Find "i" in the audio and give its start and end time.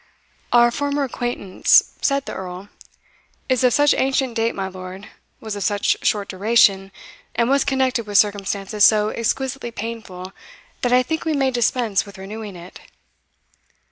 10.91-11.03